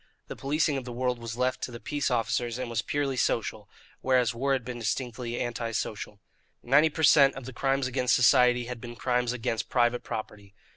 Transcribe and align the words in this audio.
The 0.29 0.35
policing 0.35 0.77
of 0.77 0.83
the 0.83 0.91
world 0.91 1.19
was 1.19 1.37
left 1.37 1.61
to 1.61 1.69
the 1.71 1.79
peace 1.79 2.09
officers 2.09 2.57
and 2.57 2.71
was 2.71 2.81
purely 2.81 3.15
social, 3.17 3.69
whereas 4.01 4.33
war 4.33 4.53
had 4.53 4.65
been 4.65 4.79
distinctly 4.79 5.39
anti 5.39 5.69
social. 5.73 6.19
Ninety 6.63 6.89
per 6.89 7.03
cent. 7.03 7.35
of 7.35 7.45
the 7.45 7.53
crimes 7.53 7.85
against 7.85 8.15
society 8.15 8.65
had 8.65 8.81
been 8.81 8.95
crimes 8.95 9.31
against 9.31 9.69
private 9.69 10.03
property. 10.03 10.55